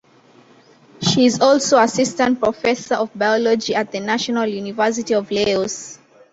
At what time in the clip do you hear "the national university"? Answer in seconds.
3.91-5.13